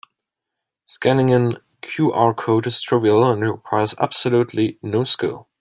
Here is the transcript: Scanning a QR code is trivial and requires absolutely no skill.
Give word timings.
Scanning 0.85 1.31
a 1.31 1.51
QR 1.83 2.35
code 2.35 2.65
is 2.65 2.81
trivial 2.81 3.23
and 3.23 3.43
requires 3.43 3.93
absolutely 3.99 4.79
no 4.81 5.03
skill. 5.03 5.47